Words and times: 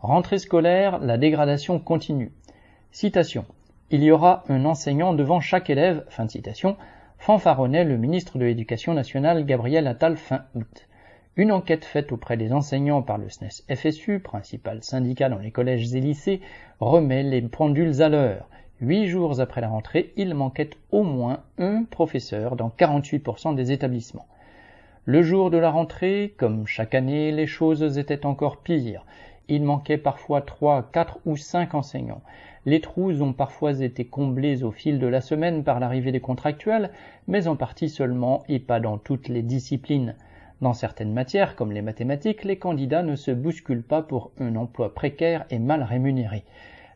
Rentrée 0.00 0.38
scolaire, 0.38 0.98
la 0.98 1.16
dégradation 1.16 1.78
continue. 1.78 2.30
Citation. 2.90 3.46
Il 3.90 4.02
y 4.02 4.10
aura 4.10 4.44
un 4.48 4.66
enseignant 4.66 5.14
devant 5.14 5.40
chaque 5.40 5.70
élève, 5.70 6.04
fin 6.10 6.26
de 6.26 6.30
citation, 6.30 6.76
fanfaronnait 7.18 7.84
le 7.84 7.96
ministre 7.96 8.36
de 8.36 8.44
l'Éducation 8.44 8.92
nationale 8.92 9.46
Gabriel 9.46 9.86
Attal 9.86 10.18
fin 10.18 10.44
août. 10.54 10.86
Une 11.36 11.50
enquête 11.50 11.86
faite 11.86 12.12
auprès 12.12 12.36
des 12.36 12.52
enseignants 12.52 13.00
par 13.00 13.16
le 13.16 13.30
SNES 13.30 13.64
FSU, 13.74 14.20
principal 14.20 14.82
syndicat 14.82 15.30
dans 15.30 15.38
les 15.38 15.50
collèges 15.50 15.94
et 15.94 16.00
lycées, 16.00 16.42
remet 16.78 17.22
les 17.22 17.40
pendules 17.40 18.02
à 18.02 18.10
l'heure. 18.10 18.48
Huit 18.82 19.06
jours 19.06 19.40
après 19.40 19.62
la 19.62 19.68
rentrée, 19.68 20.12
il 20.16 20.34
manquait 20.34 20.70
au 20.92 21.04
moins 21.04 21.40
un 21.56 21.84
professeur 21.84 22.56
dans 22.56 22.68
48% 22.68 23.54
des 23.54 23.72
établissements. 23.72 24.26
Le 25.06 25.22
jour 25.22 25.50
de 25.50 25.56
la 25.56 25.70
rentrée, 25.70 26.34
comme 26.36 26.66
chaque 26.66 26.94
année, 26.94 27.32
les 27.32 27.46
choses 27.46 27.96
étaient 27.96 28.26
encore 28.26 28.58
pires. 28.58 29.06
Il 29.48 29.62
manquait 29.62 29.98
parfois 29.98 30.40
trois, 30.40 30.82
quatre 30.92 31.18
ou 31.24 31.36
cinq 31.36 31.74
enseignants. 31.74 32.22
Les 32.64 32.80
trous 32.80 33.22
ont 33.22 33.32
parfois 33.32 33.80
été 33.80 34.04
comblés 34.04 34.64
au 34.64 34.72
fil 34.72 34.98
de 34.98 35.06
la 35.06 35.20
semaine 35.20 35.62
par 35.62 35.78
l'arrivée 35.78 36.10
des 36.10 36.20
contractuels, 36.20 36.90
mais 37.28 37.46
en 37.46 37.54
partie 37.54 37.88
seulement 37.88 38.42
et 38.48 38.58
pas 38.58 38.80
dans 38.80 38.98
toutes 38.98 39.28
les 39.28 39.42
disciplines. 39.42 40.16
Dans 40.62 40.72
certaines 40.72 41.12
matières, 41.12 41.54
comme 41.54 41.70
les 41.70 41.82
mathématiques, 41.82 42.42
les 42.42 42.58
candidats 42.58 43.04
ne 43.04 43.14
se 43.14 43.30
bousculent 43.30 43.84
pas 43.84 44.02
pour 44.02 44.32
un 44.40 44.56
emploi 44.56 44.94
précaire 44.94 45.44
et 45.50 45.60
mal 45.60 45.82
rémunéré. 45.84 46.44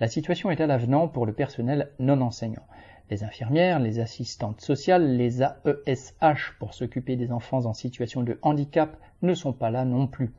La 0.00 0.08
situation 0.08 0.50
est 0.50 0.60
à 0.60 0.66
l'avenant 0.66 1.08
pour 1.08 1.24
le 1.24 1.32
personnel 1.32 1.88
non 1.98 2.20
enseignant. 2.20 2.66
Les 3.10 3.22
infirmières, 3.22 3.78
les 3.78 4.00
assistantes 4.00 4.60
sociales, 4.60 5.16
les 5.16 5.42
AESH 5.42 6.56
pour 6.58 6.74
s'occuper 6.74 7.16
des 7.16 7.32
enfants 7.32 7.64
en 7.64 7.74
situation 7.74 8.22
de 8.22 8.38
handicap 8.42 8.98
ne 9.22 9.34
sont 9.34 9.52
pas 9.52 9.70
là 9.70 9.84
non 9.84 10.06
plus. 10.08 10.32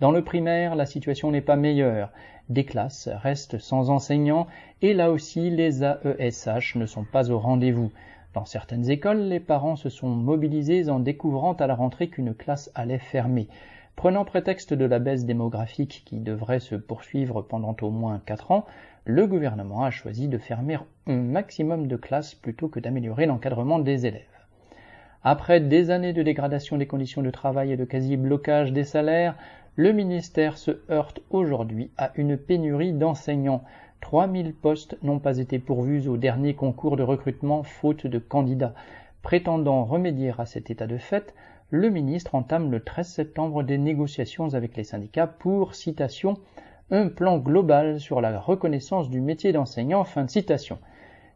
Dans 0.00 0.12
le 0.12 0.24
primaire, 0.24 0.76
la 0.76 0.86
situation 0.86 1.30
n'est 1.30 1.42
pas 1.42 1.56
meilleure. 1.56 2.10
Des 2.48 2.64
classes 2.64 3.10
restent 3.22 3.58
sans 3.58 3.90
enseignants 3.90 4.46
et 4.80 4.94
là 4.94 5.10
aussi 5.10 5.50
les 5.50 5.84
AESH 5.84 6.76
ne 6.76 6.86
sont 6.86 7.04
pas 7.04 7.30
au 7.30 7.38
rendez-vous. 7.38 7.92
Dans 8.32 8.46
certaines 8.46 8.90
écoles, 8.90 9.20
les 9.20 9.40
parents 9.40 9.76
se 9.76 9.90
sont 9.90 10.08
mobilisés 10.08 10.88
en 10.88 11.00
découvrant 11.00 11.52
à 11.52 11.66
la 11.66 11.74
rentrée 11.74 12.08
qu'une 12.08 12.32
classe 12.32 12.70
allait 12.74 12.98
fermer. 12.98 13.46
Prenant 13.94 14.24
prétexte 14.24 14.72
de 14.72 14.86
la 14.86 15.00
baisse 15.00 15.26
démographique 15.26 16.02
qui 16.06 16.16
devrait 16.16 16.60
se 16.60 16.76
poursuivre 16.76 17.42
pendant 17.42 17.76
au 17.82 17.90
moins 17.90 18.22
quatre 18.24 18.52
ans, 18.52 18.64
le 19.04 19.26
gouvernement 19.26 19.84
a 19.84 19.90
choisi 19.90 20.28
de 20.28 20.38
fermer 20.38 20.78
un 21.08 21.16
maximum 21.16 21.88
de 21.88 21.96
classes 21.96 22.34
plutôt 22.34 22.68
que 22.68 22.80
d'améliorer 22.80 23.26
l'encadrement 23.26 23.78
des 23.78 24.06
élèves. 24.06 24.24
Après 25.22 25.60
des 25.60 25.90
années 25.90 26.14
de 26.14 26.22
dégradation 26.22 26.78
des 26.78 26.86
conditions 26.86 27.20
de 27.20 27.30
travail 27.30 27.72
et 27.72 27.76
de 27.76 27.84
quasi-blocage 27.84 28.72
des 28.72 28.84
salaires, 28.84 29.36
le 29.76 29.92
ministère 29.92 30.58
se 30.58 30.72
heurte 30.90 31.20
aujourd'hui 31.30 31.90
à 31.96 32.10
une 32.16 32.36
pénurie 32.36 32.92
d'enseignants. 32.92 33.62
3000 34.00 34.54
postes 34.54 34.96
n'ont 35.02 35.18
pas 35.18 35.38
été 35.38 35.58
pourvus 35.58 36.08
au 36.08 36.16
dernier 36.16 36.54
concours 36.54 36.96
de 36.96 37.02
recrutement 37.02 37.62
faute 37.62 38.06
de 38.06 38.18
candidats. 38.18 38.74
Prétendant 39.22 39.84
remédier 39.84 40.32
à 40.38 40.46
cet 40.46 40.70
état 40.70 40.86
de 40.86 40.98
fait, 40.98 41.34
le 41.70 41.88
ministre 41.88 42.34
entame 42.34 42.70
le 42.70 42.80
13 42.80 43.06
septembre 43.06 43.62
des 43.62 43.78
négociations 43.78 44.54
avec 44.54 44.76
les 44.76 44.84
syndicats 44.84 45.26
pour, 45.26 45.74
citation, 45.74 46.38
un 46.90 47.08
plan 47.08 47.38
global 47.38 48.00
sur 48.00 48.20
la 48.20 48.38
reconnaissance 48.40 49.08
du 49.08 49.20
métier 49.20 49.52
d'enseignant, 49.52 50.04
fin 50.04 50.24
de 50.24 50.30
citation. 50.30 50.78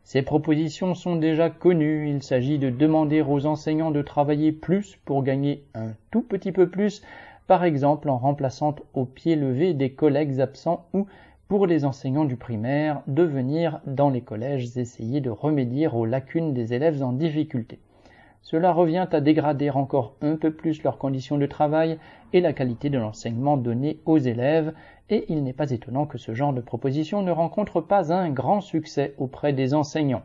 Ces 0.02 0.22
propositions 0.22 0.94
sont 0.94 1.16
déjà 1.16 1.48
connues, 1.48 2.10
il 2.10 2.22
s'agit 2.22 2.58
de 2.58 2.68
demander 2.68 3.22
aux 3.22 3.46
enseignants 3.46 3.90
de 3.90 4.02
travailler 4.02 4.52
plus 4.52 4.98
pour 5.04 5.22
gagner 5.22 5.64
un 5.74 5.92
tout 6.10 6.22
petit 6.22 6.52
peu 6.52 6.68
plus, 6.68 7.02
par 7.46 7.64
exemple 7.64 8.08
en 8.08 8.18
remplaçant 8.18 8.74
au 8.94 9.04
pied 9.04 9.36
levé 9.36 9.74
des 9.74 9.92
collègues 9.92 10.40
absents 10.40 10.86
ou 10.94 11.06
pour 11.48 11.66
les 11.66 11.84
enseignants 11.84 12.24
du 12.24 12.36
primaire 12.36 13.02
de 13.06 13.22
venir 13.22 13.80
dans 13.86 14.08
les 14.08 14.22
collèges 14.22 14.78
essayer 14.78 15.20
de 15.20 15.30
remédier 15.30 15.88
aux 15.88 16.06
lacunes 16.06 16.54
des 16.54 16.72
élèves 16.72 17.02
en 17.02 17.12
difficulté. 17.12 17.78
Cela 18.42 18.72
revient 18.72 19.06
à 19.10 19.20
dégrader 19.20 19.70
encore 19.70 20.16
un 20.20 20.36
peu 20.36 20.52
plus 20.52 20.82
leurs 20.82 20.98
conditions 20.98 21.38
de 21.38 21.46
travail 21.46 21.98
et 22.32 22.40
la 22.40 22.52
qualité 22.52 22.90
de 22.90 22.98
l'enseignement 22.98 23.56
donné 23.56 24.00
aux 24.04 24.18
élèves, 24.18 24.74
et 25.10 25.24
il 25.28 25.42
n'est 25.44 25.52
pas 25.54 25.70
étonnant 25.70 26.06
que 26.06 26.18
ce 26.18 26.34
genre 26.34 26.52
de 26.52 26.60
proposition 26.60 27.22
ne 27.22 27.30
rencontre 27.30 27.80
pas 27.80 28.12
un 28.12 28.30
grand 28.30 28.60
succès 28.60 29.14
auprès 29.18 29.52
des 29.52 29.72
enseignants. 29.72 30.22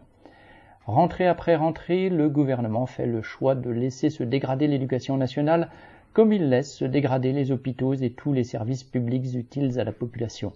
Rentrée 0.85 1.27
après 1.27 1.55
rentrée, 1.55 2.09
le 2.09 2.29
gouvernement 2.29 2.87
fait 2.87 3.05
le 3.05 3.21
choix 3.21 3.55
de 3.55 3.69
laisser 3.69 4.09
se 4.09 4.23
dégrader 4.23 4.67
l'éducation 4.67 5.15
nationale 5.15 5.69
comme 6.13 6.33
il 6.33 6.49
laisse 6.49 6.73
se 6.75 6.85
dégrader 6.85 7.31
les 7.31 7.51
hôpitaux 7.51 7.93
et 7.93 8.11
tous 8.11 8.33
les 8.33 8.43
services 8.43 8.83
publics 8.83 9.33
utiles 9.35 9.79
à 9.79 9.83
la 9.83 9.91
population. 9.91 10.53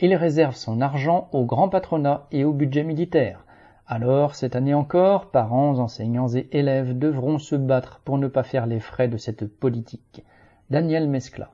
Il 0.00 0.14
réserve 0.14 0.54
son 0.54 0.80
argent 0.80 1.28
au 1.32 1.44
grand 1.44 1.68
patronat 1.68 2.26
et 2.30 2.44
au 2.44 2.52
budget 2.52 2.84
militaire. 2.84 3.44
Alors, 3.86 4.34
cette 4.34 4.56
année 4.56 4.74
encore, 4.74 5.30
parents, 5.30 5.78
enseignants 5.78 6.28
et 6.34 6.48
élèves 6.52 6.98
devront 6.98 7.38
se 7.38 7.54
battre 7.54 8.00
pour 8.04 8.18
ne 8.18 8.28
pas 8.28 8.42
faire 8.42 8.66
les 8.66 8.80
frais 8.80 9.08
de 9.08 9.16
cette 9.16 9.46
politique. 9.46 10.24
Daniel 10.70 11.08
Mescla. 11.08 11.50